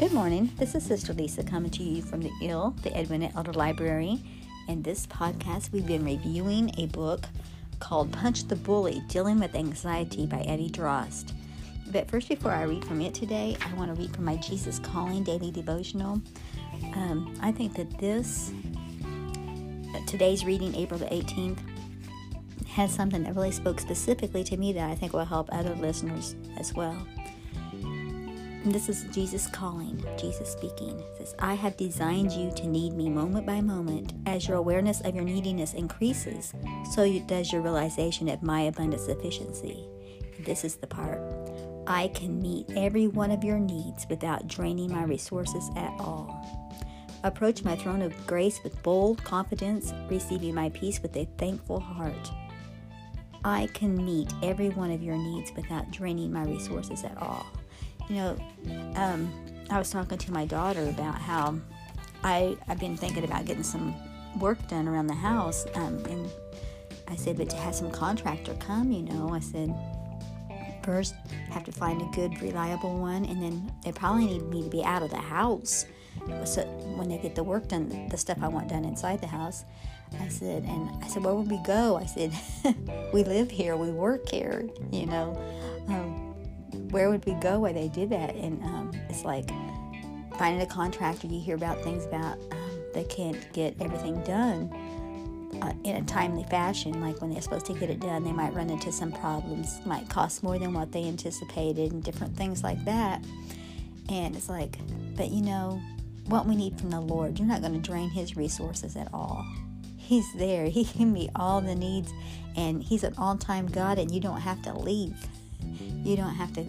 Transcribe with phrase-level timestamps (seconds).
[0.00, 0.50] Good morning.
[0.56, 4.18] This is Sister Lisa coming to you from the IL, the Edwina Elder Library.
[4.66, 7.26] In this podcast, we've been reviewing a book
[7.80, 11.34] called Punch the Bully Dealing with Anxiety by Evie Drost.
[11.92, 14.78] But first, before I read from it today, I want to read from my Jesus
[14.78, 16.22] Calling daily devotional.
[16.94, 18.54] Um, I think that this,
[20.06, 21.58] today's reading, April the 18th,
[22.68, 26.36] has something that really spoke specifically to me that I think will help other listeners
[26.56, 26.96] as well.
[28.62, 31.00] And this is Jesus calling, Jesus speaking.
[31.00, 34.12] It says, I have designed you to need me moment by moment.
[34.26, 36.52] As your awareness of your neediness increases,
[36.92, 39.88] so does your realization of my abundant sufficiency.
[40.40, 41.22] This is the part.
[41.86, 46.46] I can meet every one of your needs without draining my resources at all.
[47.24, 52.30] Approach my throne of grace with bold confidence, receiving my peace with a thankful heart.
[53.42, 57.46] I can meet every one of your needs without draining my resources at all
[58.10, 58.36] you know,
[58.96, 59.32] um,
[59.70, 61.58] I was talking to my daughter about how
[62.24, 63.94] I I've been thinking about getting some
[64.38, 66.28] work done around the house, um, and
[67.06, 69.72] I said, but to have some contractor come, you know, I said,
[70.82, 71.14] first
[71.50, 74.82] have to find a good, reliable one, and then they probably need me to be
[74.84, 75.86] out of the house.
[76.44, 76.62] So
[76.96, 79.64] when they get the work done, the stuff I want done inside the house,
[80.20, 81.96] I said, and I said, where would we go?
[81.96, 82.32] I said,
[83.12, 85.40] we live here, we work here, you know.
[86.90, 88.34] Where would we go where they did that?
[88.34, 89.48] And um, it's like
[90.38, 91.26] finding a contractor.
[91.26, 94.72] You hear about things about um, they can't get everything done
[95.62, 97.00] uh, in a timely fashion.
[97.00, 99.80] Like when they're supposed to get it done, they might run into some problems.
[99.84, 103.24] Might cost more than what they anticipated, and different things like that.
[104.08, 104.78] And it's like,
[105.16, 105.80] but you know,
[106.26, 109.46] what we need from the Lord, you're not going to drain His resources at all.
[109.96, 110.64] He's there.
[110.70, 112.12] He can meet all the needs,
[112.56, 115.16] and He's an all-time God, and you don't have to leave.
[115.80, 116.64] You don't have to,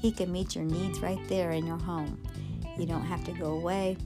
[0.00, 2.20] He can meet your needs right there in your home.
[2.78, 3.96] You don't have to go away.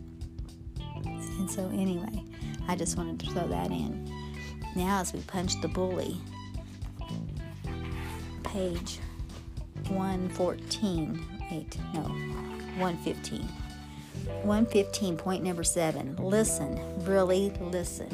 [1.04, 2.24] And so, anyway,
[2.68, 4.10] I just wanted to throw that in.
[4.76, 6.16] Now, as we punch the bully,
[8.42, 8.98] page
[9.88, 11.20] 114,
[11.50, 12.02] wait, no,
[12.78, 13.48] 115.
[14.42, 16.16] 115, point number seven.
[16.16, 18.08] Listen, really listen.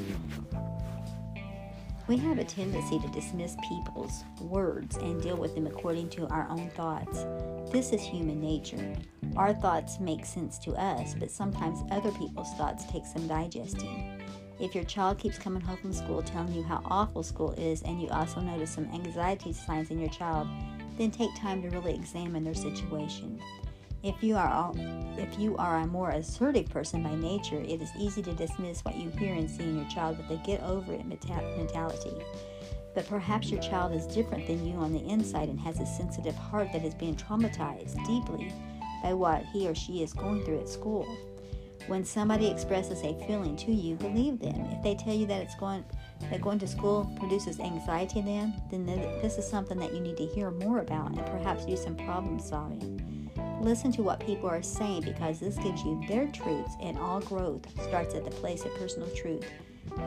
[2.10, 6.48] We have a tendency to dismiss people's words and deal with them according to our
[6.50, 7.24] own thoughts.
[7.70, 8.96] This is human nature.
[9.36, 14.20] Our thoughts make sense to us, but sometimes other people's thoughts take some digesting.
[14.58, 18.02] If your child keeps coming home from school telling you how awful school is, and
[18.02, 20.48] you also notice some anxiety signs in your child,
[20.98, 23.40] then take time to really examine their situation.
[24.02, 24.72] If you are
[25.18, 28.96] if you are a more assertive person by nature, it is easy to dismiss what
[28.96, 32.14] you hear and see in your child with a get over it mentality.
[32.94, 36.34] But perhaps your child is different than you on the inside and has a sensitive
[36.34, 38.54] heart that is being traumatized deeply
[39.02, 41.06] by what he or she is going through at school.
[41.86, 44.66] When somebody expresses a feeling to you, believe them.
[44.72, 45.84] If they tell you that it's going
[46.30, 50.16] that going to school produces anxiety in them, then this is something that you need
[50.16, 53.19] to hear more about and perhaps do some problem solving.
[53.60, 57.66] Listen to what people are saying because this gives you their truths, and all growth
[57.82, 59.44] starts at the place of personal truth,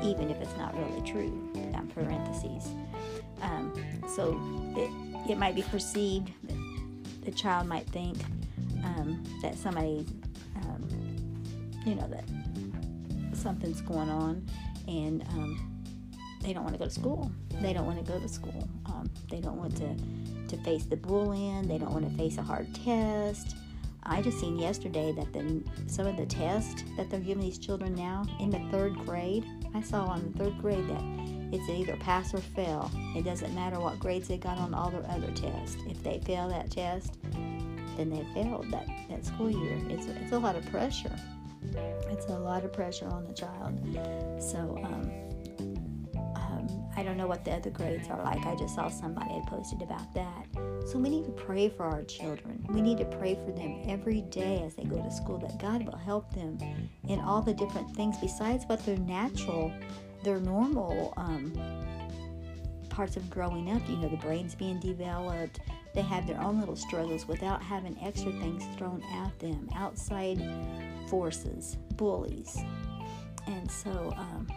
[0.01, 1.53] even if it's not really true.
[1.93, 2.71] Parentheses.
[3.41, 3.73] Um,
[4.15, 4.39] so
[4.75, 8.17] it, it might be perceived that the child might think
[8.83, 10.05] um, that somebody,
[10.57, 10.89] um,
[11.85, 12.25] you know, that
[13.37, 14.45] something's going on,
[14.87, 15.85] and um,
[16.41, 17.31] they don't want to go to school.
[17.61, 18.67] They don't want to go to school.
[18.85, 19.95] Um, they don't want to
[20.53, 21.67] to face the bullying.
[21.67, 23.55] They don't want to face a hard test.
[24.05, 27.95] I just seen yesterday that the some of the tests that they're giving these children
[27.95, 29.45] now in the third grade.
[29.73, 31.03] I saw on the third grade that
[31.53, 32.91] it's either pass or fail.
[33.15, 35.77] It doesn't matter what grades they got on all their other tests.
[35.87, 37.17] If they fail that test,
[37.95, 39.79] then they failed that, that school year.
[39.89, 41.15] It's, it's a lot of pressure.
[42.09, 43.79] It's a lot of pressure on the child.
[44.41, 44.72] So,
[47.03, 48.45] I don't know what the other grades are like.
[48.45, 50.47] I just saw somebody had posted about that.
[50.87, 52.65] So we need to pray for our children.
[52.69, 55.85] We need to pray for them every day as they go to school that God
[55.85, 56.57] will help them
[57.09, 59.73] in all the different things besides what their natural,
[60.23, 61.51] their normal um,
[62.87, 63.81] parts of growing up.
[63.89, 65.59] You know, the brain's being developed.
[65.93, 70.41] They have their own little struggles without having extra things thrown at them, outside
[71.09, 72.57] forces, bullies.
[73.45, 74.47] And so um,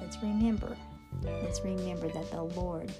[0.00, 0.76] let's remember
[1.24, 2.92] Let's remember that the Lord,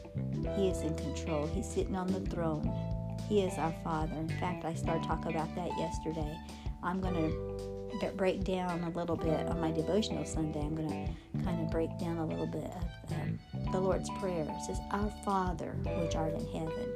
[0.57, 1.47] He is in control.
[1.47, 2.73] He's sitting on the throne.
[3.29, 4.15] He is our Father.
[4.17, 6.37] In fact, I started talking about that yesterday.
[6.83, 10.61] I'm going to break down a little bit on my devotional Sunday.
[10.61, 13.39] I'm going to kind of break down a little bit of um,
[13.73, 14.43] the Lord's Prayer.
[14.43, 16.93] It says, Our Father, which art in heaven.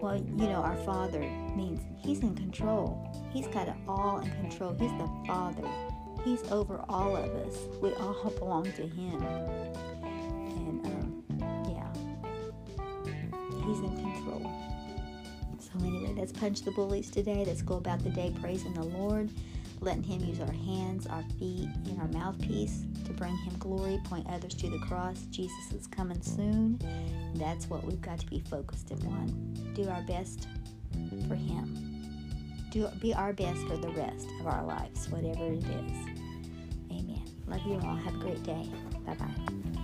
[0.00, 1.20] Well, you know, our Father
[1.56, 3.10] means He's in control.
[3.32, 4.72] He's got it all in control.
[4.78, 5.68] He's the Father.
[6.24, 7.56] He's over all of us.
[7.80, 9.24] We all belong to Him.
[10.68, 11.24] And um,
[11.68, 11.92] yeah,
[13.66, 14.50] He's in control.
[15.58, 17.44] So anyway, let's punch the bullies today.
[17.46, 19.30] Let's go about the day praising the Lord,
[19.80, 24.26] letting Him use our hands, our feet, and our mouthpiece to bring Him glory, point
[24.28, 25.26] others to the cross.
[25.30, 26.78] Jesus is coming soon.
[27.34, 29.72] That's what we've got to be focused on.
[29.74, 30.48] Do our best
[31.28, 31.94] for Him.
[32.70, 35.92] Do be our best for the rest of our lives, whatever it is.
[36.90, 37.22] Amen.
[37.46, 37.96] Love you all.
[37.96, 38.68] Have a great day.
[39.06, 39.83] Bye bye.